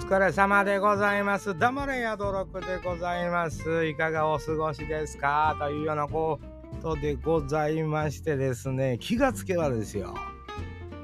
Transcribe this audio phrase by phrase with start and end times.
[0.00, 1.56] 疲れ様でございます。
[1.58, 3.86] 黙れやどろくでございます。
[3.86, 5.56] いかがお過ごしですか？
[5.58, 6.38] というようなこ
[6.80, 10.14] とでございましてですね、気がつけばですよ。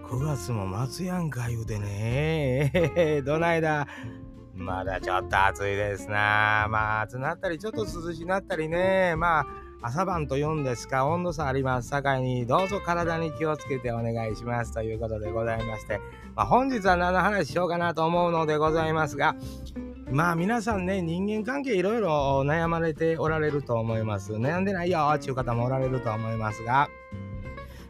[0.08, 3.22] 9月も末やんか言うてね。
[3.26, 3.86] どないだ？
[4.54, 6.66] まだちょっと暑いですな。
[6.70, 9.14] まあ暑なったり、ちょっと涼しなったりね。
[9.16, 9.46] まあ
[9.84, 11.90] 朝晩と4ですか、温度差あります。
[11.90, 14.72] 境に、どうぞ体に気をつけてお願いします。
[14.72, 16.00] ということでございまして、
[16.36, 19.34] まあ、本日は何の話しようかなと思うのでございますが、
[20.12, 24.34] まあ皆さんね、人間関係いろいろ悩まれておられると思います。
[24.34, 26.88] 悩んでないよっていう方もおられると思いますが、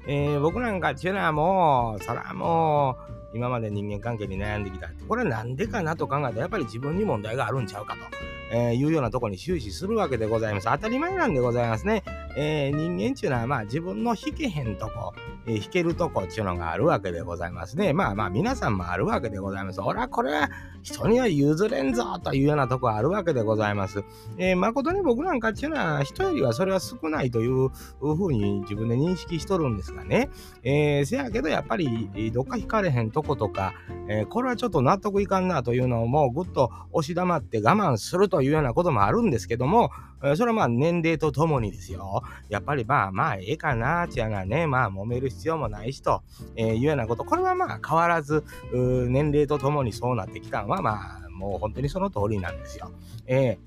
[0.07, 2.97] えー、僕なんかっていうのはもう、そらも
[3.35, 4.89] う、今まで人間関係に悩んできた。
[5.09, 8.32] これなんでかなと考えたら、やっぱり自分に問題があるんちゃうかと。
[8.53, 10.67] えー、いうようなところに終始するわけでございます。
[10.71, 12.03] 当たり前なんでございますね。
[12.37, 15.15] えー、人間っていうのはまあ自分の引けへんとこ、
[15.47, 17.93] えー、弾けるとこっていうのがあるわけでございますね。
[17.93, 19.81] まあまあ皆さんもあるわけでございます。
[19.81, 20.51] 俺はこれは
[20.83, 24.05] 人には譲れんぞというようなとこあるわけでございます。
[24.39, 27.69] えー、誠に僕なんかっていうのは人よりはそれは少ないという
[28.01, 30.31] ふうに自分で認識しとるんですがね。
[30.63, 33.73] えー、せやけどやっぱりどっか引かれへんとことか、
[34.09, 39.91] えー、これはちょっと納得いかんなというのをもうぐっと押し黙って我慢するというようなこともあるんですけども、
[40.37, 42.23] それはまあ年齢とともにですよ。
[42.49, 46.23] やっぱりまあまあええかなっていうのはね、まあ揉める必要もないしと、
[46.57, 52.91] えー、いうようなこと、これはまあ変わらず、年齢とともにそうなってきたのはまあもう本当にその通りなんですよ。
[53.27, 53.59] え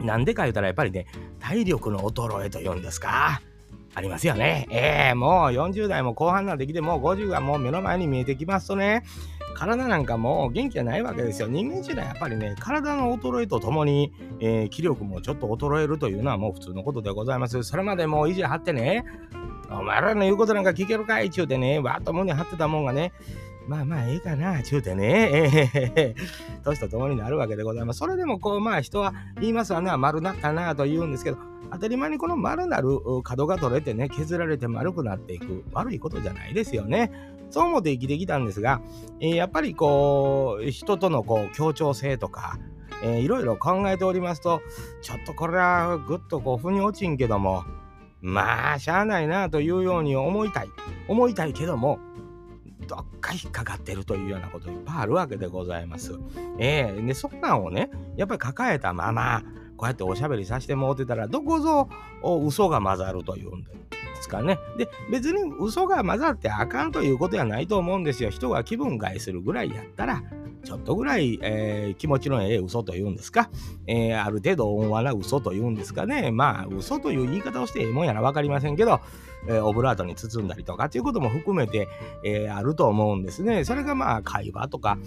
[0.00, 1.06] ー、なんでか言うたらやっぱりね、
[1.40, 3.40] 体力の衰えと言うんですか。
[3.94, 4.68] ありますよね。
[4.70, 9.02] ええー、もう40代も後半なんてきて、もう50がもう目の前に見えてきますとね、
[9.58, 11.48] 体なんかも元気がないわけですよ。
[11.48, 17.64] 人間自体やっぱりね、体の衰えとともに、えー、気力もちょっと衰えるというのはもう普通のことでございます。
[17.64, 19.04] それまでもう意地張ってね、
[19.68, 21.30] お前らの言うことなんか聞けるかい？
[21.30, 23.12] ちゅうてね、わーっと胸張ってたもんがね、
[23.66, 27.98] まあまあええかな、ちゅうてね、えー、年とともになるわけでございます。
[27.98, 31.38] それでもこう、まあ人は言いますわな、丸なったなと言うんですけど、
[31.72, 37.10] 当たり前にこの丸なる角が取れてね、削られて丸くなっていく、悪いことじゃないですよね。
[37.50, 38.80] そう思って生きてきたんですが、
[39.20, 42.58] え、やっぱりこう、人とのこう協調性とか、
[43.02, 44.60] えー、いろいろ考えておりますと、
[45.02, 47.64] ちょっとこれはぐっとこう、腑に落ちんけども、
[48.20, 50.68] まあ、しゃあないなというように思いたい。
[51.06, 51.98] 思いたいけども、
[52.86, 56.18] どっか引っかかってるというようなこといっぱいあるわけでございます。
[56.58, 59.42] ええー、で、そんなんをね、やっぱり抱えたまま、
[59.76, 61.88] こうやっておしゃべりさせてもうてたら、どこぞ
[62.44, 63.70] 嘘が混ざるというんで
[64.18, 64.58] ですかね。
[64.76, 68.30] で、別に嘘が混ざってあかんということはないと思うんですよ。
[68.30, 70.22] 人が気分害するぐらいやったら、
[70.64, 73.48] ちょっとぐらい、えー、気持ちのええ嘘というんですか、
[73.86, 76.30] えー、ある程度温和な嘘というんですかね。
[76.30, 79.00] まあ、嘘という言い方をしてええもんやら分かりませんけど、
[79.46, 81.88] えー、オブラートに包んだりとかっていうことも含めて、
[82.24, 83.64] えあると思うんですね。
[83.64, 84.98] それがまあ、会話とか、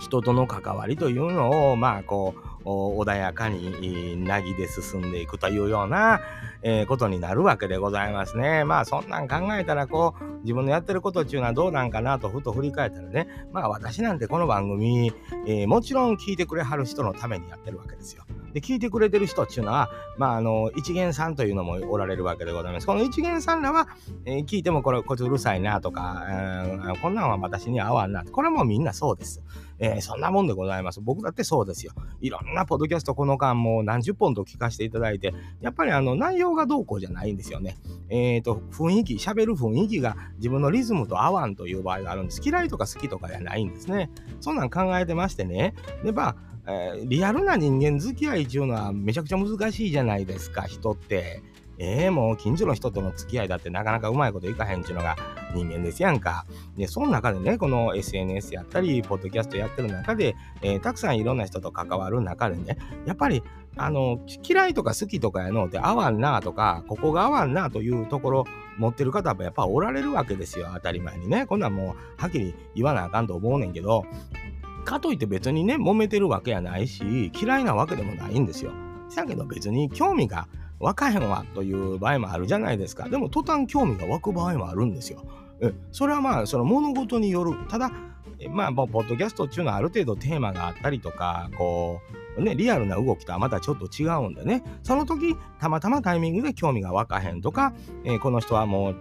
[0.00, 6.20] 人との関わりというのを、まあ、こう、穏やかになぎで進んでいくというような、
[6.62, 8.64] えー、ことになるわけでございますね。
[8.64, 15.12] まあそんなん考えたらこう自分のやってることっていうのはどうなんかなとふと振り返ったらねまあ私なんてこの番組、
[15.46, 18.24] えー、もちろん聞いてくれはる人のためにやってるわけですよ。
[18.54, 22.86] で、聞いてくれてる人っていうのは、まあ、あの、一元さんというのもおられるわけでございます。
[22.86, 23.88] この一元さんらは、
[24.24, 26.24] えー、聞いてもこれ、こいつうるさいなとか、
[27.02, 28.24] こんなんは私に合わんな。
[28.24, 29.42] これもみんなそうです。
[29.80, 31.00] えー、そんなもんでございます。
[31.00, 31.92] 僕だってそうですよ。
[32.20, 37.76] いろんなポッドキャストこの間もう何十本と聞かせていただいて、やっぱりあの内容がどうこうじゃないんですよね。
[38.08, 42.40] えっ、ー、と、雰囲気、喋る雰囲気が自分のリズムと合わんという場合があるんです。
[42.44, 44.10] 嫌いとか好きとかじゃないんですね。
[44.40, 45.74] そんなん考えてましてね。
[46.04, 46.36] で、まあ、
[46.66, 51.42] えー、リアルな人間付き合いっていうのはめちゃくちゃ難しいじゃないですか、人って。
[51.78, 55.16] ええー、もう近所の人との付き合いだってなかなかうまいこといかへんっていうのが
[55.54, 56.46] 人間ですやんか。
[56.76, 63.42] で、その中でね、この SNS やったり、ポッドキャストやってる中で、えー、たくさんいろんな人と関わる中でね、やっぱり、
[63.76, 68.44] あの、嫌いとか好きとかやのって合わんなとか、ここが合わんなというところ
[68.78, 71.46] 持ってる方はやっぱおられるわけですよ、当たり前にね。
[71.46, 74.04] こんなんもうはっきり言わなあかんと思うねんけど、
[74.84, 78.72] かといって別にね、揉めてるわけやないし、嫌いなわけでもないんですよ。
[79.08, 80.48] せやけど別に興味が
[80.80, 83.08] 湧かへんわという場合もあるじゃないですか。
[83.08, 85.24] でも途端興味が湧く場合もあるんですよ。
[85.92, 87.52] それはまあ、その物事による。
[87.68, 87.90] ただ、
[88.50, 92.00] まあ、ポッドキャストっていうのはある程度テーマがあったりとか、こ
[92.36, 97.72] う、ね、リアルな動きとはまたちょっと違うんでね、その時、たまたまタイミングで興味が湧かへんとか、
[98.04, 98.96] えー、この人はもう、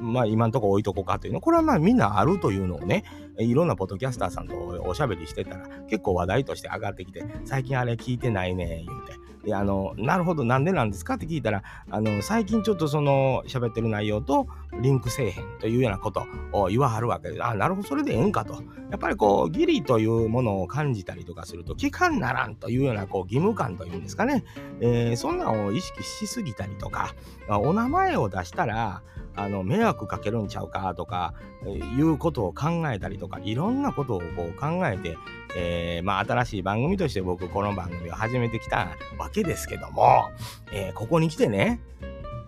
[0.00, 3.04] まあ今んとこ置いとこうかというの、これはまあみんなあるというのをね、
[3.38, 4.54] いろんなポッドキャスターさんと
[4.84, 9.24] おしゃべりしてたら結構話題として上がってきて、最近あれ聞いてないね、言うて。
[9.44, 14.46] で、あの、なるほど、なんでなんですかって聞いたら、あの、最近ちょっとその喋ってる内容と、
[14.80, 18.54] リンクせえへんというようなことを言わはるわけで、あ、なるほど、それでええんかと。
[18.90, 24.44] やっぱりこう、義理というものを感じたりとかすると、期間ならんというようなこう義務感というんですかね、
[24.80, 27.14] えー、そんなんを意識しすぎたりとか、
[27.48, 29.02] お名前を出したら、
[29.36, 31.34] あの迷惑かけるんちゃうかとか
[31.66, 35.16] いうことを考えたりとかいろんなことをこう考えて、
[35.56, 40.30] えー、まあ、新しい番組として僕この番組を始めてきたわけですけども、
[40.72, 41.80] えー、ここに来てね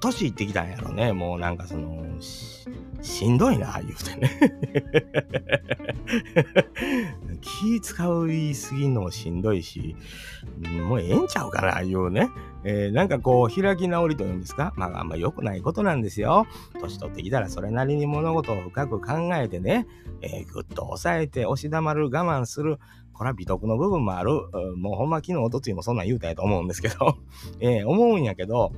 [0.01, 1.13] 年いってきたんやろね。
[1.13, 2.05] もうなんかその
[3.07, 4.31] しんどいな言うてね。
[7.41, 9.95] 気使いすぎんのもしんどいし
[10.85, 12.29] もうええんちゃうかな言うね。
[12.65, 14.73] えー、なんかこう開き直りというんですか？
[14.77, 16.47] まああんま良くないことなんですよ。
[16.81, 19.87] 年取ってきたらそれなりに物事を深く考えてね、
[20.21, 22.79] えー、ぐっと抑えて押し黙る我慢する。
[23.13, 24.33] これは美徳の部分もある。
[24.77, 27.17] もうほんま昨日、おとついもそんなん言うたやと思うんですけど。
[27.61, 28.73] えー、思うんやけど、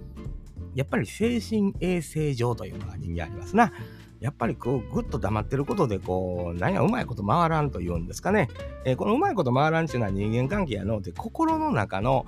[0.75, 3.73] やっぱり精神衛生上というのが人間ありますな。
[4.21, 8.49] やっぱりこうぐっと黙ってることでこう何やうまいこと回らんというんですかね、
[8.85, 12.27] えー、このうまいこと回らんっていうのは人間関係やので心の中の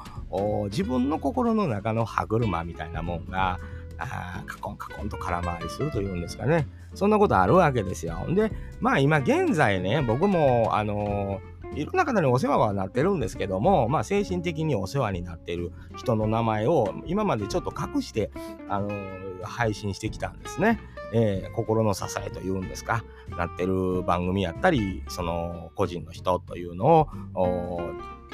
[0.66, 3.58] 自分の心の中の歯車みたいなもんが
[3.98, 8.26] あカコンカコンと空回りするというんですかねそんなことあるわけですよ。
[8.34, 8.50] で
[8.80, 18.30] まあ今現在ね僕もあのーいろんな方にお世話はなってるんですけども、まあ、精神的にお世話になってる人の名前を今までちょっと隠して、
[18.68, 20.80] あのー、配信してきたんですね。
[21.12, 23.04] えー、心の支えというんですか、
[23.36, 27.80] なってる番組やったり、その個人の人というのを、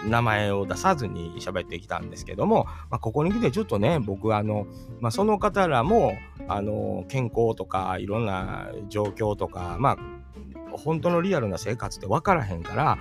[0.05, 4.67] 名前を出さずに喋ってきたんですけども、まあ、ここに来てちょっとね僕あの、
[5.01, 6.13] まあ、その方らも
[6.49, 9.99] あの健康とかいろんな状況とかまあ
[10.77, 12.99] 本当のリアルな生活って分からへんから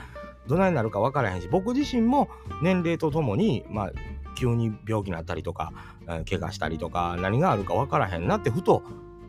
[0.48, 2.30] どないなるか分からへんし僕自身も
[2.62, 3.92] 年齢とともに、まあ、
[4.36, 5.74] 急に病気になったりとか
[6.30, 8.84] 怪我したりとか何があるか分からへんなってふと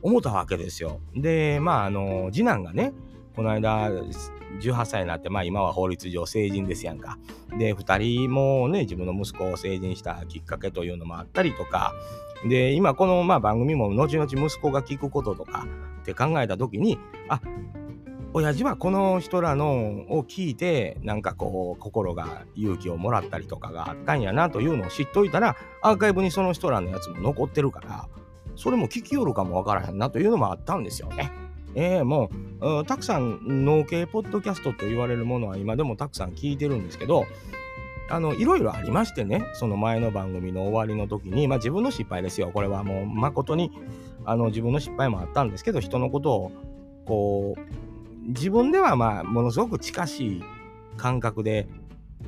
[0.07, 1.01] 思ったわけですよ。
[1.15, 2.93] でまああの次男がね
[3.35, 3.91] この間
[4.61, 7.19] 18歳になって、まあ今は法律上成人ですやんか。
[7.59, 11.93] で、2人もね、自分の息子を成人したきっかけというのもあったりとか、
[12.49, 15.67] で、今このまあ番組も後々息子が聞くこととか
[16.03, 16.99] って考えた時に、
[17.29, 17.43] あ、
[18.33, 28.09] 親父はこの人らのを聞いてなんかこう心が勇気をもらったりとかがあったんやなというのを知っといたらアーカイブにその人らのやつも残ってるから
[28.57, 31.31] それも聞きよるかもわからへんなというのもあったんですよね。
[31.75, 32.31] えー、も
[32.61, 37.27] うたくさん農系ポッドキャストと言われるものは今でもたくさん聞いてるんですけど
[38.09, 43.73] あのいろいろありましてねその前の番組の終わりの時に、まあ、自分の失敗ですよこれはもう誠に
[44.25, 46.53] あの自分の失敗もあったんですけど人のことを
[47.05, 50.45] こう自分ではまあものすごく近しい
[50.97, 51.69] 感覚で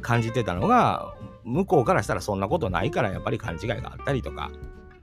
[0.02, 1.14] 感じてたのが
[1.44, 4.50] 向こうからしたらそんなことないからやっぱり勘違いがあったりとか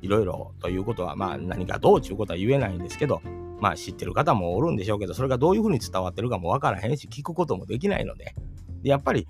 [0.05, 3.21] いろいろということはまあ何かどうっていうことは言えないんですけど
[3.59, 8.35] まあ知ってる方もおるんでしょうけどそれがどういうふうに伝わってるかもわからへんし聞くこともできないので
[8.83, 9.27] でやっぱり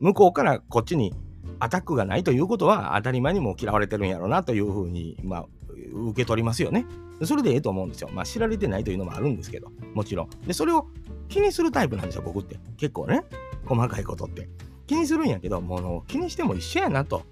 [0.00, 1.14] 向こうからこっちに
[1.60, 5.46] アタックがないということは当たり前にも嫌われてるんやろうなというふうにまあ
[5.94, 6.86] 受け取りますよね。
[7.22, 8.10] それでええと思うんですよ。
[8.12, 10.30] まあ知られてないというのもあるんですけど、もちろん。
[10.46, 10.88] で、それを
[11.28, 12.58] 気にするタイプなんですよ、僕って。
[12.76, 13.24] 結構ね。
[13.66, 14.48] 細かいことって。
[14.86, 17.22] 気にするんやけど、もう気にしても一緒やなと、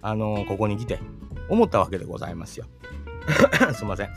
[0.00, 0.98] あの、ここに来て
[1.48, 2.66] 思ったわけでございますよ。
[3.74, 4.08] すいません。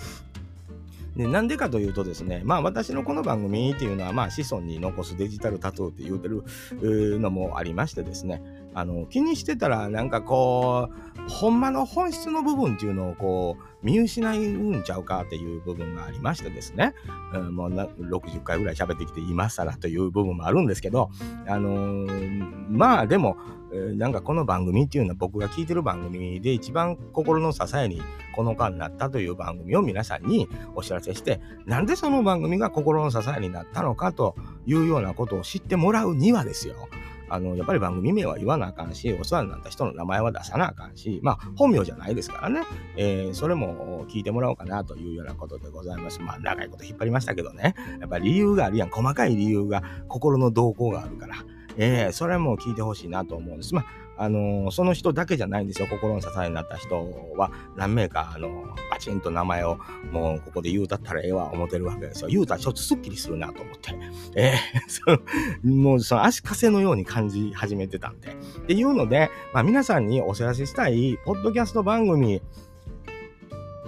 [1.16, 8.42] でなんでかというとですね、まあ私のこの番組っていうのは、まあ子孫に残すデジタルタトゥーって言うてるのもありましてですね、
[8.74, 10.90] あの気にしてたらなんかこ
[11.28, 16.94] う、ほんまの本質の部分っていうのをこう、見失うんちゃうかっていう部分がありましてですね、
[17.34, 21.10] うん、もう60回ぐらい喋ってきて今更という部分もあるんですけど、
[21.48, 23.38] あのー、まあでも、
[23.72, 28.02] なんかこの番組っていうのは僕が聞いてる番組で一番心の支えに
[28.36, 34.36] この間になったという番組を皆さんにお知らせして、なんでその番組が心の支えになったのかと
[34.66, 36.90] いうようなことを知ってもらうにはですよ。
[37.30, 42.62] あの、やっぱり番組名は言わなあかんし、お世話になった人の名前は出さなあかんし、まあ、本名じゃないですからね、
[42.96, 46.22] えー、それも聞いてもらおうかなというようなことでございます。
[46.22, 51.36] まあ、長いこと引っ張りましたけどね、やっぱり理由があるやん、細かい理由が、心の動向があるから、
[51.78, 53.74] えー、それも聞いてほしいなと思うんです。
[53.74, 53.86] まあ
[54.20, 55.88] あの、その人だけじゃないんですよ。
[55.88, 59.80] 心の支えになった人は何名か、あのー、バチンと名前を
[60.12, 62.28] もうここで言うたったらええわ思ってるわけですよ。
[62.28, 63.98] 言うたらちょっとスッキリするなと思って。
[64.36, 68.32] えー、 そのもうその足かせのように感じ始めてたんで。
[68.32, 68.34] っ
[68.68, 72.42] ていうので、まあ皆さんにお知らせしたい、ポッドキャスト番組、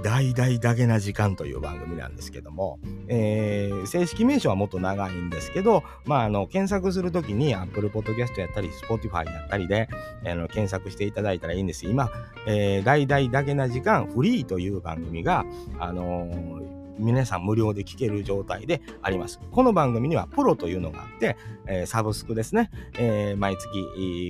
[0.03, 9.89] 大々だけな時間という番組なんですけども、えー、正式名称はもっと長いんですけど、まあ、あの検索するときに Apple Podcast やったり Spotify やったりで、
[10.25, 12.09] あの検索していただいたらいいんです今、
[12.47, 15.45] えー、大々だけな時間フリーという番組が、
[15.79, 19.39] あのー皆さん無料で聞ける状態であります。
[19.51, 23.67] この番組にはプロというのがあって、えー、サブスクですね、えー、毎月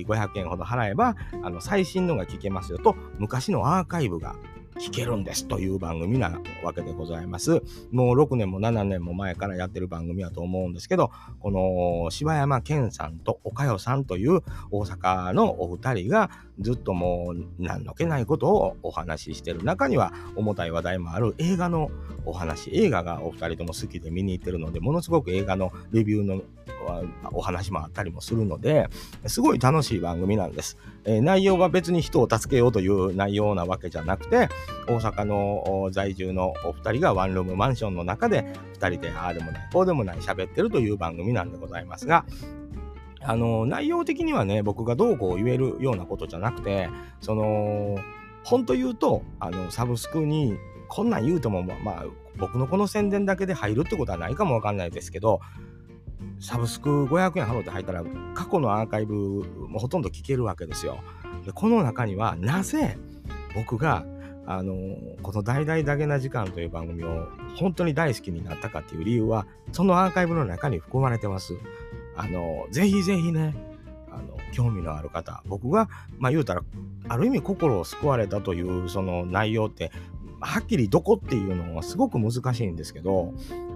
[0.08, 4.36] 500円ほど払えばあの最新のが聞けますよと昔のアーカイブが
[4.82, 7.62] 聞けるんですという番組なわけでございます。
[7.92, 14.40] もう6年も7年も前からやってる番組だと思うんですけど、この柴山健さんと岡代さんという
[14.72, 21.88] 大阪のお二人がずっともう何の気ないことをお話ししてる中には重たい話題もある映画の
[22.24, 26.42] お話、映画がお二人とも好きで見に行ってるので、ものすごく映画のレビューの
[27.32, 28.88] お話もあったりもするので、
[29.26, 30.76] すごい楽しい番組なんです。
[31.04, 34.48] えー、内容は別に人を助けようという内容なわけじゃなくて、
[34.86, 42.24] 大阪の在住のお二人がワンルームマンションの中で二人でああでもない、こうでもない喋ってるという番組なんでございますが、
[43.24, 46.88] あの、内容的にはね、僕がどうこう言えるようなことじゃなくて、
[47.20, 47.96] その、
[48.44, 50.56] 本当言うと、あの、サブスクに
[50.88, 52.04] こんなん言うても、まあ、
[52.36, 55.40] 僕のこの宣伝だけで入るってことはないかもわかんないですけど、
[56.40, 59.14] サブスク500円払って入ったら過去のアーカイブ
[59.68, 60.98] もほとんど聞けるわけですよ。
[61.44, 62.98] でこの中にはなぜ
[63.54, 64.04] 僕が
[64.46, 64.74] あの
[65.22, 71.54] この「大々だけな時間」という番組を本当に大好きになったかっていう理由はそのアーカイブの中に含まれてます。
[72.16, 73.54] あのぜひぜひね
[74.10, 75.88] あの興味のある方僕が
[76.18, 76.62] まあ言うたら
[77.08, 79.90] ある意味心を救われたというその内容って
[80.42, 83.32] はっきりどこっていうのはすごく難しいんですけど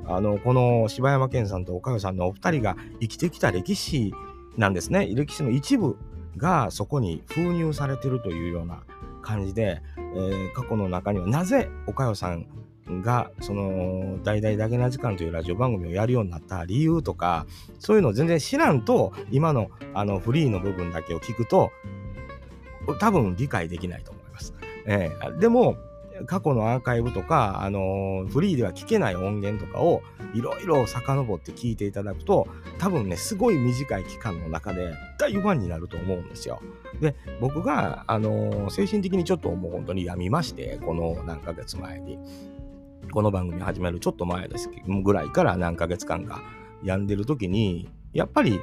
[0.06, 4.12] あの、この柴山健さんと岡代さんのお二人が生きてきた歴史
[4.56, 5.06] なんですね。
[5.14, 5.96] 歴史の一部
[6.36, 8.82] がそこに封入されてるというような
[9.22, 12.46] 感じで、えー、過去の中にはなぜ岡代さん
[13.02, 17.46] がその「大々だけな時間」というラジオ番組をやるようになった理由とか
[17.80, 21.70] そういうのを全然知らんと今のあのフリーの部分だけを聞くと
[23.00, 24.54] 多分理解できないと思います。
[24.86, 25.76] えー、でも
[26.26, 30.02] 過去のアーカイブとか、あの、フリーでは聞けない音源とかを
[30.34, 36.60] いろいろ遡って聞いていただくと、多分ね、すごい短い期間の中で大ファンになると思うんですよ。
[37.00, 42.18] で、僕が、あの、精神的にちょっともう本当に病みまして、この何ヶ月前に。
[43.12, 44.68] この番組始めるちょっと前です
[45.04, 46.42] ぐらいから何ヶ月間か
[46.82, 48.60] 病んでる時に、やっぱり、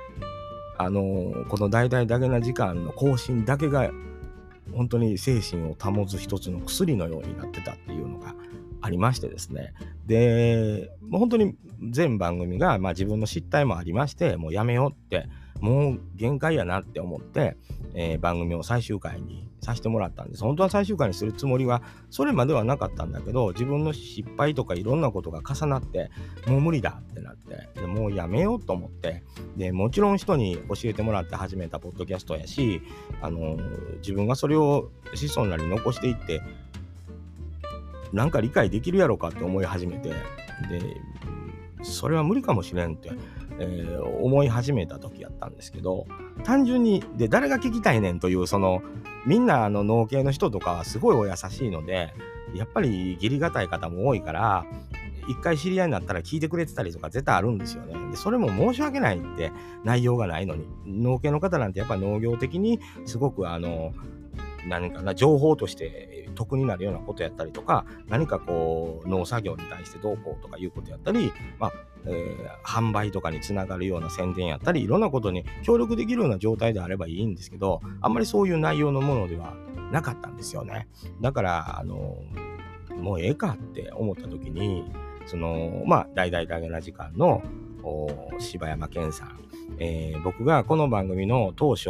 [0.78, 3.90] あの、この大々だけな時間の更新だけが
[4.72, 8.36] 本当に精神を保つ一つの薬のようになってたっていうのが
[8.82, 9.74] ありましてですね。
[10.06, 11.56] で、もう本当に
[11.90, 15.28] 全番組が、まあ、自分の失態もありまして、もうやめようって、
[15.64, 17.56] もう限界やなって思って、
[17.94, 20.44] えー、番組を最終回にさせてもらったんです。
[20.44, 26.12] 本当は最終回にするつもりはそれまではなかったんだけど、自分の失敗とかいろんなことが重なって、
[26.48, 29.24] もう無理だってなって、でもうやめようと思って、
[29.56, 32.82] で、もちろん人に教えてもらって始めたポッドキャストやし、
[33.22, 36.42] あのー、自分がそれを子孫なり残していって、
[38.12, 40.16] なんか理解できるやろかって思い始めて、で、
[41.84, 43.12] それは無理かもしれんって
[43.64, 46.06] えー、思い始めた時やったんですけど
[46.44, 48.82] 単純にで誰が聞きたいねんというその
[49.26, 52.14] みんなあの農系の人とかはすごいお優しいので
[52.54, 54.66] やっぱり義理がたい方も多いから
[55.28, 57.94] 一回知り合いになったら聞いてくれてたりとか絶対あるんですよね。
[58.12, 59.52] で、それも申し訳ないって
[59.84, 60.68] 内容がないのに。
[60.86, 63.94] 農系の方なんてやっぱ農業的にすごくあの、
[64.68, 71.74] 何かな、情報として得になるようなことやったりとか、何かこう、農作業に対してどうこうとかいうことやったり、まあ、
[72.06, 79.56] えー、販売とかにつながるような宣伝やったり、いろんなことに協力できるような状態であればいいんですけど、あんまりそういう内容のものでは
[79.92, 80.88] なかったんですよね。
[81.22, 82.18] だから、あの、
[82.98, 84.84] もうええかって思った時に、
[85.26, 87.42] その、まあ、大々大げな時間の
[88.40, 89.40] 柴山健さん、
[89.80, 91.90] えー、僕がこの番組の当初、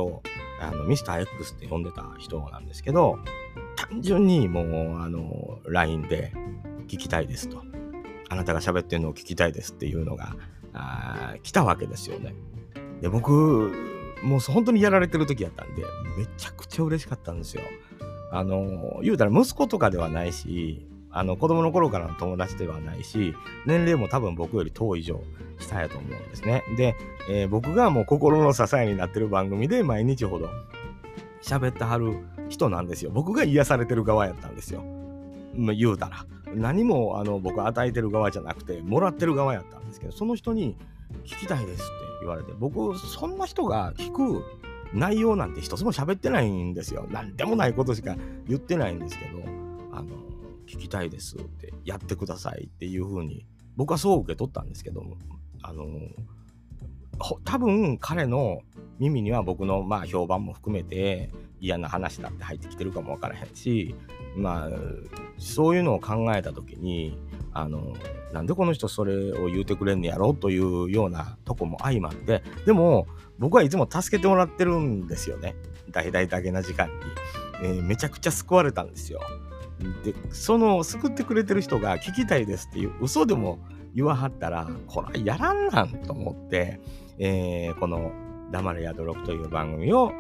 [0.59, 3.19] あの、ミスター X って呼んでた人なんですけど、
[3.75, 6.33] 単純にもう、あの、LINE で
[6.87, 7.63] 聞きたいですと。
[8.29, 10.35] あなたが喋ってるのを聞きたいですっていうのが、
[10.73, 12.33] あ来たわけですよね。
[13.01, 13.71] で、僕、
[14.23, 15.83] もう本当にやられてる時やったんで、
[16.17, 17.61] めちゃくちゃ嬉しかったんですよ。
[18.31, 23.35] あの、言うたら息子とかではないし、あの子供の頃からの友達ではないし、
[23.67, 25.21] 年齢も多分僕より遠い以上
[25.59, 26.63] 下やと思うんですね。
[26.75, 26.95] で、
[27.29, 30.49] えー、僕がもう心の支えになってる番組で毎日ほど
[31.43, 32.17] 喋ってはる
[32.53, 33.11] 人なんですよ。
[33.11, 34.83] 僕が癒されてる側やったんですよ。
[35.55, 36.25] ま、言うたら。
[36.55, 40.77] 何もあの僕与えてる側じゃなくて、もらってる側やったんですけど、その人に
[41.25, 41.91] 聞きたいですって
[42.21, 44.43] 言われて、僕、そんな人が聞く
[44.93, 47.07] 内容なんて一つも喋ってないんですよ。
[47.09, 48.15] 何でもないことしか
[48.47, 49.43] 言ってないんですけど、
[49.91, 50.09] あの、
[50.67, 53.45] 聞きたいですって、やってくださいっていうふうに、
[53.75, 55.17] 僕はそう受け取ったんですけども、
[55.63, 55.85] あの、
[57.43, 58.61] 多分彼の
[58.99, 63.95] 耳には僕のまあ評判も含めて嫌な話だって入ってきてるかもわからへんし
[64.35, 64.69] まあ
[65.37, 67.17] そういうのを考えた時に
[67.53, 67.93] あの
[68.33, 75.55] なんでこの人それを言うてくれんねやろというようなとこも相まってでも僕はいつも助けてもらってるんですよね。
[75.91, 76.93] 大々だけな時間に、
[77.63, 79.21] えー、めちゃくちゃ救われたんですよ。
[80.03, 83.59] でその救ってくれてる人が聞きたいですっていう嘘でも
[83.93, 86.79] 言わはったらこれはやらんなんと思って、
[87.19, 88.11] えー、この
[88.51, 90.11] 「黙れやどろく」という番組を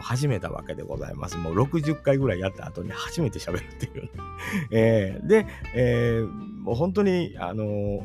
[0.00, 1.36] 始めたわけでございます。
[1.36, 4.10] もう60回ぐらいやった後に初めて喋るっていう、ね
[4.70, 8.02] えー、で、えー、もう本当に、あのー、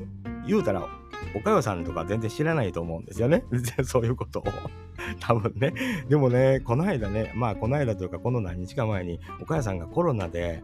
[0.48, 0.88] 言うたら、
[1.36, 3.44] 岡代さんとか全然知らないと思うんですよね。
[3.86, 4.44] そういうことを。
[5.20, 5.74] 多分ね。
[6.10, 10.63] でもね、この間ね、まあこの間というかこの何日か前に、岡代さんがコロナで、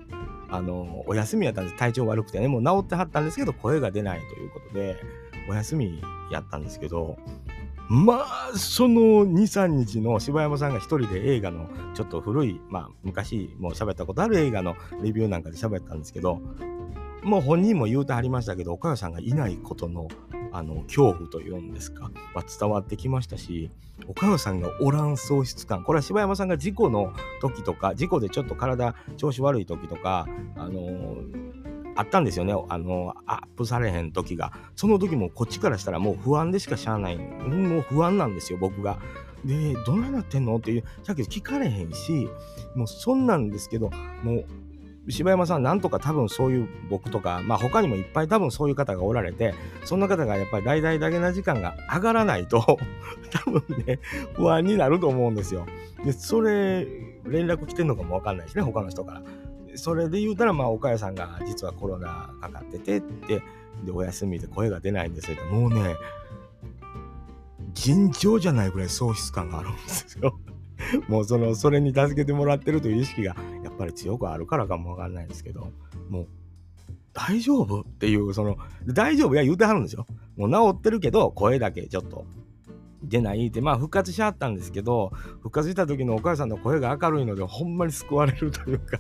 [0.50, 1.78] あの、お休みやったんです。
[1.78, 4.98] 体調悪くてね、もう治ってはったんですけど、声が出ないということで、
[5.50, 6.02] お休み
[6.32, 7.18] やったんですけど、
[7.90, 16.42] まあその23日の柴山さんが一人で映画のちょっと古いまあ昔もう喋ったことある映画のレビューなんかで喋ったんですけど
[17.24, 20.10] もう本人も言うてはりましたけど岡代さんがいないことの
[20.52, 23.70] あの恐怖というんですか、ま、伝わってきましたし
[24.08, 30.26] 岡代さんがおらん喪失感これは柴山さんが事故の時とか事故でちょっと体調子悪い時とか
[30.56, 32.54] あのーあったんですよね。
[32.70, 34.54] あの、アップされへん時が。
[34.76, 37.18] その時もこっちからしたらもう不安でしかしゃあない。
[37.18, 39.00] もう不安なんですよ、僕が。
[39.44, 40.58] で、どんななってんの？
[40.58, 42.30] っていう、さっき聞かれへんし、
[42.76, 43.90] もうそんなんですけど、
[44.24, 44.44] も
[45.08, 49.54] う、柴山さんなんとか多分そういう僕とか、まあ他にもいっぱい多分そういう方がおられて、
[49.86, 52.60] そんな方がやっぱり大々だけな時間が上がらないと、
[53.32, 54.00] 多分ね、
[54.36, 55.66] 不安になると思うんですよ。
[56.04, 56.86] で、それ、
[57.26, 59.22] 連絡来てんのかもわかんないしね、他の人から。
[59.78, 63.42] それで言うたら、まあ、岡谷さんが実はコロナかかっててって、
[63.86, 65.96] で、お休みで声が出ないんですけど、もうね、
[67.74, 70.40] 尋常じゃないぐらい喪失感があるんですよ。
[71.08, 75.72] もうその、それに助けてもらってるという意識がやっぱり強くあるからかもわかんないんですけど、
[76.10, 76.28] もう、
[77.14, 80.06] 大丈夫っていう、その、大丈夫や言うてはるんですよ。
[80.36, 82.26] もう治ってるけど、声だけちょっと
[83.04, 89.00] 出ないって、まあ復活しはったんですけど、復活した時のお母さんの声が明るいので、ほんまに救われるというか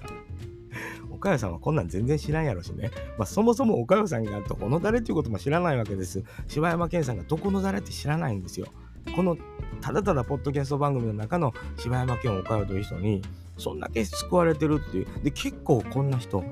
[1.17, 2.91] 岡谷さんはこんなん全然知らんやろしね。
[3.17, 6.23] まあ、そもそも岡谷さんがどこの誰っていうことも知らないわけです。
[6.47, 8.67] 柴山健さんがどこの誰って知らないんですよ。
[9.15, 9.38] この
[9.82, 13.21] ただただポッドキャスト番組の中の柴山健岡谷という人に
[13.58, 15.08] そんだけ救われてるっていう。
[15.23, 16.43] で、結構こんな人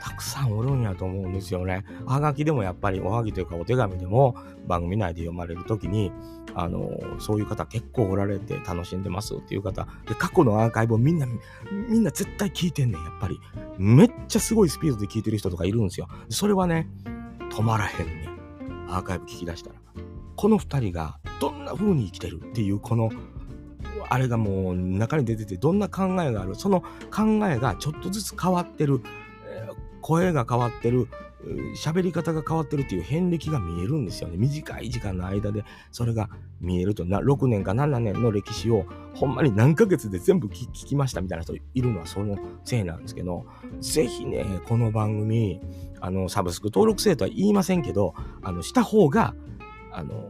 [0.00, 1.84] たくさんおるんやと思うんですよね。
[2.06, 6.12] はがきでもやっぱりおはぎというかお手紙でも番組内で読まれる時に
[6.54, 9.86] あのそういう方結構おられて楽しんでますっていう方。
[10.06, 11.26] で過去のアーカイブをみんな
[11.88, 13.40] みんな絶対聞いてんねんやっぱり。
[13.76, 16.08] めっちゃすごいスピードで聞いてる人とかいるんですよ。
[16.28, 16.88] それはね
[17.50, 18.28] 止まらへんね
[18.88, 19.76] アーカイブ聞き出したら。
[20.36, 23.10] この2人がどんな風に生きてるっていうこの
[24.08, 26.54] あれがもう中に出ててどんな考えがある。
[26.54, 29.00] その考えがちょっとずつ変わってる。
[30.02, 31.08] 声が変わってる。
[31.76, 34.36] 喋り方が変わってるっていう遍歴が見えるんですよね。
[34.36, 36.28] 短い時間の間でそれが
[36.60, 37.04] 見えると。
[37.04, 43.46] な6年か7年の歴史をほんまに何ヶ月で全部聞きましたみたいな人いるのはそのせいなんですけど
[43.80, 45.60] ぜひねこの番組
[46.00, 49.34] あのサブスク登録制とは言いませんけどあのした方が
[49.92, 50.28] あの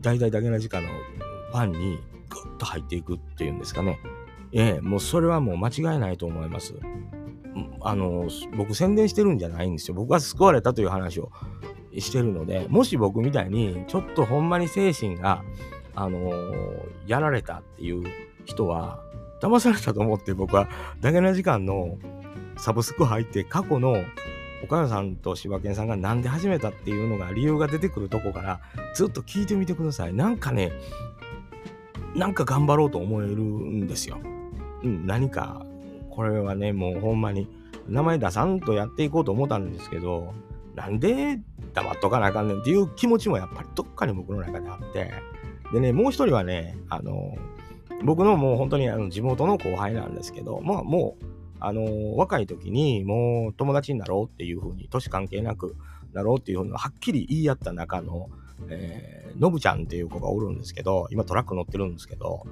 [0.00, 0.88] 大々だけな時間の
[1.50, 3.98] ファンにグッと入っていくっていうんですかね。
[4.52, 6.74] ええもうそれはもう間違いないと思います。
[7.80, 9.94] あの、僕宣伝してるんじゃないんですよ。
[9.94, 11.30] 僕は救われたという話を
[11.98, 15.42] してるので、もし僕みたいに、ちょっとほんまに精神が、
[15.98, 16.30] あの
[17.06, 18.04] やられたっていう
[18.44, 19.00] 人は、
[19.40, 20.68] 騙されたと思って僕は、
[21.00, 21.98] だけな時間の
[22.58, 24.02] サブスク入って過去の
[24.64, 28.60] 岡山さんと柴犬さんがなんで始めたっていうのが理由が出てくるとこから
[28.94, 30.14] ずっと聞いてみてください。
[30.14, 30.72] なんかね、
[32.14, 34.18] なんか頑張ろうと思えるんですよ。
[34.82, 35.66] うん、何か
[36.16, 37.46] これはね、もうほんまに、
[37.88, 40.34] 名前出さんとやっていこうと思ったんですけど、
[40.74, 41.40] なんで
[41.74, 45.12] 黙っとかなあかんねんっていう気持ちもやっぱりどっかに僕の中であって、
[45.72, 47.36] でね、もう一人はね、あの、
[48.04, 51.24] 僕のもう本当にあの地元の後輩なんですけど、まあもう、
[51.60, 55.76] あの、若い時にもう友達になろうっていうふうに、年関係なく
[56.12, 58.28] なろうっていうふうにはっきり言い合った中の、
[58.68, 62.46] えー、のぶちゃんっていう子がおるんですけど、今トラック乗ってるんですけど、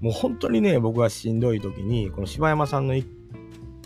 [0.00, 2.94] もう本当にね、僕がしんどい時に、この柴山さんの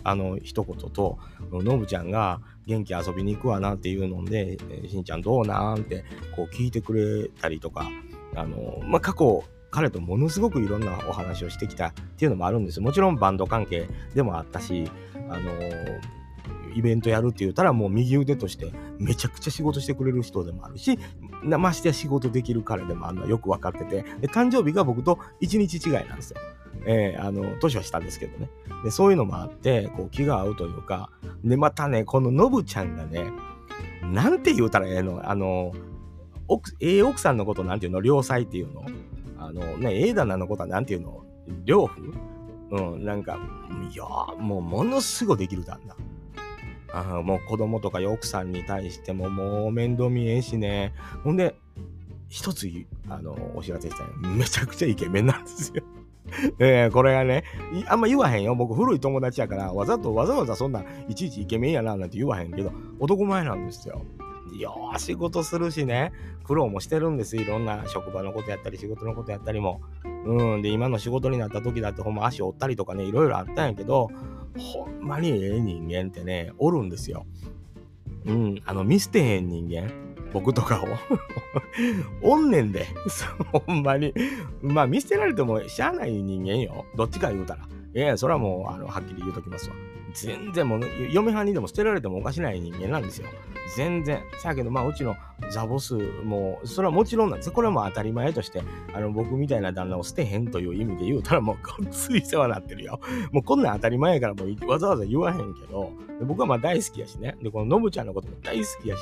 [0.03, 1.17] あの一言と、
[1.51, 6.03] のぶちゃんが元気遊びに行くわなっていうので、しんちゃんどうなんって
[6.35, 7.89] こう聞いてくれたりとか、
[8.35, 14.89] あの、まあ、過去、彼とものすごくいろんなお話をしてきたっていうのもあるんですもちろんバンド関係でもあったし、
[15.29, 15.51] あの
[16.75, 20.97] イベントやるって言ったらもう右腕としてめちゃくちゃ仕事してくれる人でもあるし
[21.43, 26.39] ましてや仕事できる彼でもあるのはよく分かってて誕生日が僕と1日違いなんですよ。
[26.85, 28.49] えー、あの年は下ですけどね
[28.83, 31.09] でそういうのもあってこう気が合うというか
[31.43, 33.31] でまたねこのノブちゃんがね
[34.03, 35.73] なんて言うたらええのあの
[36.47, 38.01] 奥ええ奥さんのことなんていうの？
[38.01, 38.85] 良妻っていうの？
[39.37, 41.23] あのねええ旦那のことはなんていうの？
[41.65, 41.93] 良夫？
[42.71, 43.37] うん、なんか、
[43.91, 44.03] いや
[44.39, 45.95] もうものすごいできる旦那。
[46.91, 50.91] あもう子供とか奥さんに対してももう面倒見えんしね。
[51.23, 51.55] ほんで、
[52.29, 52.67] 一つ、
[53.09, 55.83] あの、お知らせしたいめちゃくちゃイケメンなんですよ。
[56.59, 57.43] えー、これがね、
[57.87, 58.55] あんま言わへんよ。
[58.55, 64.03] 僕、古い友達やから、わざとわざわざそんな、いちいちイケメンやななんて言わへんけど、男前なんですよ。
[64.57, 66.11] よー仕事するしね、
[66.43, 69.81] 苦労もしてるんですいろんな職場のことやったり、仕事のことやったりも。
[70.25, 74.09] うん、で、今の仕事になった時だってほんま足折ったりとかね、いろいろあったんやけど、
[74.57, 77.25] ほんまにええ人間ってね、おるんですよ。
[78.25, 79.91] うん、あの、見捨てへん人間。
[80.33, 80.87] 僕とかを
[82.21, 82.87] おんねんで。
[83.51, 84.13] ほんまに。
[84.61, 86.85] まあ、見捨てられてもしゃあない人間よ。
[86.95, 87.67] どっちか言うたら。
[87.95, 89.75] いやそれはもう、あの、はっきり言うときますわ。
[90.13, 93.27] 全然もう、嫁はんにでも捨てられてもおかしない人間なんですよ。
[93.75, 94.23] 全然。
[94.41, 95.15] さやけど、まあ、うちの
[95.51, 97.51] ザボスも、それはもちろんなんです。
[97.51, 98.61] これはもう当たり前として、
[98.93, 102.99] あの、僕みたいな旦那を捨てへんという意味で言うたら、もうごっつい世話になってるよ。
[103.31, 105.91] もうこんなん当たり前やから、もうわざわざ言わへんけど、
[106.25, 107.37] 僕はまあ大好きやしね。
[107.41, 109.01] で、このノブちゃんのことも大好きやし、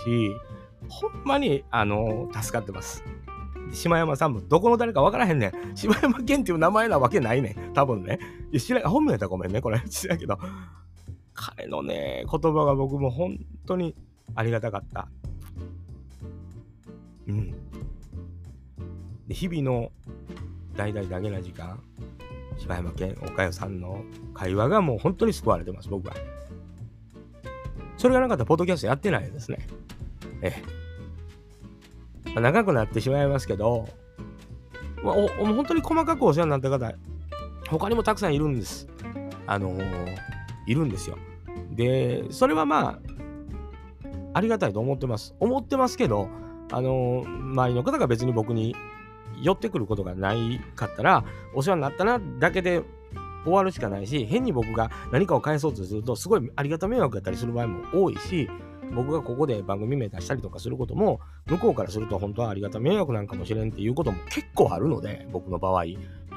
[0.90, 3.04] ほんまに、あの助かってます。
[3.72, 5.76] 島山さんもどこの誰か分からへんねん。
[5.76, 7.74] 島山健っていう名前なわけないねん。
[7.74, 8.20] 多分ね。
[8.52, 9.62] いや知ら本名やったらごめんね。
[9.62, 9.80] これ。
[9.82, 10.38] 知らんけど。
[11.34, 13.96] 彼のね、言葉が僕も本当に
[14.36, 15.08] ありがたかった。
[17.28, 17.52] うん。
[19.28, 19.92] で日々の
[20.76, 21.82] 大々だけな時間、
[22.58, 26.16] 柴山健、岡代さんの会話がもう本当に救われてます、僕は。
[27.98, 29.68] それがなかったら、ポッドキャストやってないですね。
[30.42, 30.54] え。
[32.34, 33.88] まあ、長くなってしまいますけど、
[35.04, 36.94] まあ、お本当に細かくお世話になった方、
[37.70, 38.88] 他にもたくさんいるんです。
[39.48, 40.18] あのー、
[40.68, 41.18] いるんですよ。
[41.72, 43.00] で、それはまあ、
[44.34, 45.36] ありがたいと思ってます。
[45.40, 46.30] 思ってますけど、
[46.72, 48.76] あのー、周りの方が別に僕に
[49.42, 52.84] 寄ってくることがないかったら、お世話になったなだけで
[53.44, 58.50] 終わるしかないし、変に僕が何かを返そうとすると、すごいありがた迷惑やったりする場合も多いし、
[58.94, 65.86] 僕がここで番組名出したりとかすることも、向こうからすると本当はありがた迷惑なんかもしれんっていうことも結構あるので、僕の場合、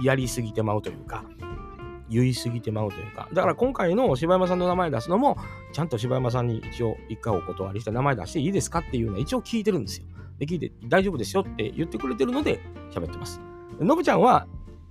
[0.02, 1.24] やりすぎてまうというか、
[2.08, 5.36] 言いすぎてまうというか、だから今回の柴山さんの名前出すのも、
[5.72, 10.06] ちゃんと柴山さんに一応一回お断りして名前出していいですかっていうのは一応聞いてるんですよ。
[10.38, 13.40] で、聞いて大丈夫ですよって言ってくれてるので喋ってます。
[13.80, 14.46] のぶちゃんは、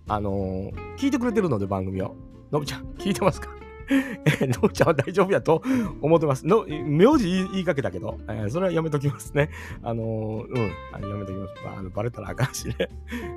[0.07, 2.15] あのー、聞いてくれてるので番組を。
[2.51, 3.49] のぶちゃん、聞いてますか？
[3.89, 5.61] えのぶちゃんは大丈夫やと
[6.01, 6.45] 思ってます。
[6.45, 9.49] の名字言いかけたけど、えー、それはやめときますね。
[9.81, 10.05] あのー、
[10.47, 11.53] うん、あやめときます。
[11.65, 12.75] まあ、あのバレたらあかんしね。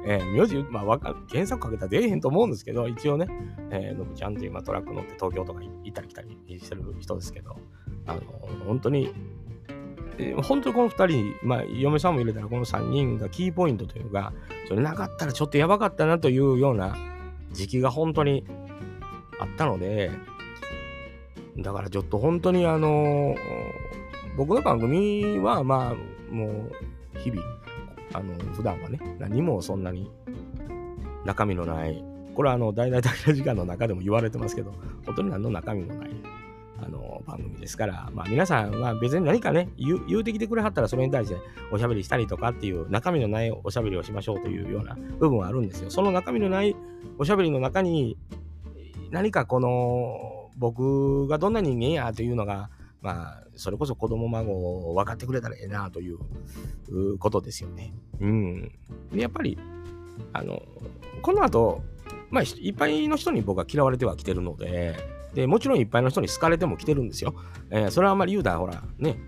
[0.06, 3.26] えー、名字、まあわか、検索かけたら出えへんと思うんですけど、一応ね、
[3.70, 7.56] えー、のぶちゃんっていう、まあ、トラック乗って東京とか行ったり来たりしてる人ですけど、
[8.06, 9.12] あのー、本当に、
[10.18, 14.32] えー、本当にこの2人、まあ、嫁さんも入れたらこの3人がキーポイントというか、
[14.68, 16.96] それなかったらちょっとやばかったなというような
[17.52, 18.44] 時期が本当に
[19.38, 20.10] あったので、
[21.58, 23.36] だからちょっと本当にあのー、
[24.36, 26.68] 僕の番組はまあも
[27.14, 27.42] う日々、
[28.12, 30.10] あの普段はね、何もそんなに
[31.24, 34.74] 中身のない、これはあの大々的な時間の中でも言われてますけど、
[35.06, 36.10] 本当に何の中身もない
[36.78, 41.36] あの番組ですから、まあ皆さんは別に何かね言、言うてきてくれはったらそれに対して
[41.72, 45.90] おしゃべりしたりとかっていう中身のないおしゃべりをしましょうというような部分はあるんですよ。
[45.90, 46.76] その中身のない
[47.18, 48.18] おしゃべりの中に
[49.10, 52.70] 何かこの僕がどんな人間やというのが、
[53.02, 54.52] まあ、それこそ子供孫
[54.90, 57.94] を分かってくれたらええなということですよね。
[58.20, 58.72] うん。
[59.14, 59.58] やっぱり、
[60.32, 60.62] あの、
[61.22, 61.82] この後、
[62.30, 64.96] まあ、いっぱいの人に僕は嫌われてはきてるので、
[65.34, 67.34] で、もちろんいっぱいの人に好かれても来てるんですよ。
[67.70, 69.18] えー、それはあんまり言うたら、ほら、ね、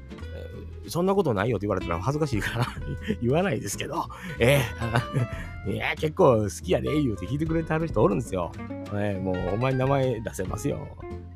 [0.88, 2.66] そんなことないよって言われたら恥ずかしいから
[3.22, 4.06] 言わないですけど、
[4.38, 8.52] えー、 いや、結構好きやで、言うて聞いてくれてはる人おるんですよ。
[8.94, 10.86] えー、もう、お前名前出せますよ。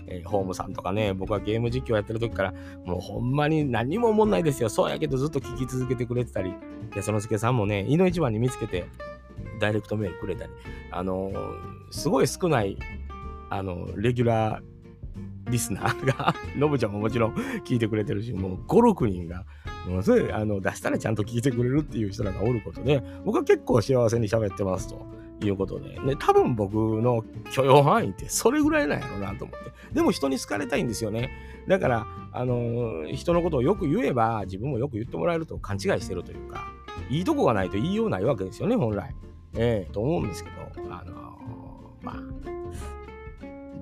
[0.06, 4.68] えー、ホームさんとかね、僕はゲーム実況やってる時から、もうほんまに何も思んないですよ。
[4.68, 6.54] そうやけどずっと聞き続けてくれてたり、
[6.94, 8.86] で、そのすけさんもね、いの一番に見つけて、
[9.60, 10.50] ダイレクトメールくれたり、
[10.90, 11.46] あのー、
[11.90, 12.78] すごい少ない、
[13.50, 14.71] あの、レギュラー
[15.52, 17.34] リスナーが、のぶちゃんももちろん
[17.64, 19.44] 聞いてくれてるし、もう5、6人が、
[19.86, 25.06] ものすごいあの出したらちゃんと聞いてくれるっていう人らがおることで、僕は結構幸せに喋ってますと
[25.44, 29.72] いうことで、ね、多分僕の許容範囲ってそれぐらいなんやろうなと思って。
[29.92, 31.30] でも人に好かれたいんですよね。
[31.68, 36.72] だから、あのー、人のことをよく言えば自分もよく言ってもらえると勘違いしてるというか、
[37.10, 39.14] いいとこがないと言いようないわけですよね、本来。
[39.54, 42.51] ええー、と思うんですけど、あのー、まあ、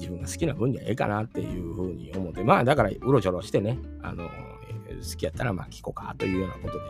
[0.01, 6.81] 自分が好きな分にはええかなっていうふうに思って、まあだからうろちょろしてね、あの好きやったらまあ聞こうかというようなことで、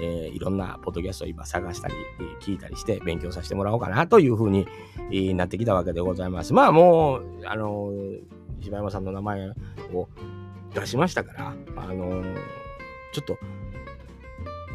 [0.00, 1.94] えー、いろんなポッドキャストを今探したり、
[2.40, 4.66] 聞いたりして勉強させてもらおうかなというふうに、
[5.34, 6.52] なってきたわけでございます。
[6.52, 7.90] まあもう、あの
[8.60, 9.48] 柴山さんの名前
[9.94, 10.08] を
[10.74, 12.22] 出しましたから、あの
[13.12, 13.38] ちょっと、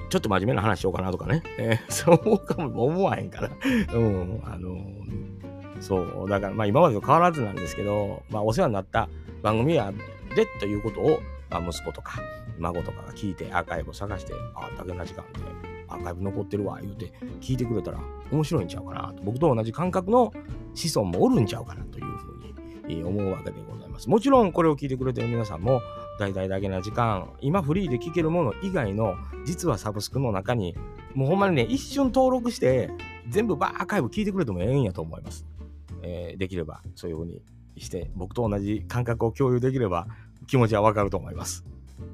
[0.09, 1.43] ちょっと真面目な話しようかなとかね。
[1.57, 3.49] えー、そうかも思わへんから。
[3.93, 4.77] うん、あの
[5.83, 9.09] そう、だからまあ今までと変わらずなんですけど、まあお世話になった
[9.41, 9.93] 番組や
[10.33, 11.19] でということを、
[11.49, 12.19] まあ、息子とか
[12.57, 15.39] 孫とかが聞いてアーカイブを探して、あ、あ、だけな時間で
[15.89, 17.99] アーカイブ残ってるわ、言うて聞いてくれたら
[18.31, 19.23] 面白いんちゃうかなと。
[19.23, 20.31] 僕と同じ感覚の
[20.73, 24.09] 子孫もおるんちゃうかなというふうに思うわけでございます。
[24.09, 25.81] もちろんこれを聞いてくれてる皆さんも、
[26.19, 29.15] 大々だけな時間、今フリーで聞けるもの以外の、
[29.45, 30.75] 実はサブスクの中に、
[31.13, 32.89] もうほんまにね、一瞬登録して、
[33.27, 35.45] 全部バーアーカイブ聞いてくれてもええんやと思います。
[36.03, 37.41] えー、できればそういうふうに
[37.77, 40.07] して僕と同じ感覚を共有できれば
[40.47, 41.65] 気持ちはわかると思います。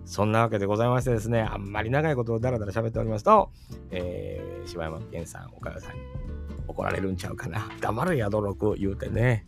[0.06, 3.52] そんなわけでございましてですね、あんまり長いことをだらだら喋っておりますと、
[3.92, 6.02] えー、柴山健さん、岡田さんに
[6.68, 7.70] 怒られるんちゃうかな。
[7.82, 9.46] 黙れやどろく言うてね、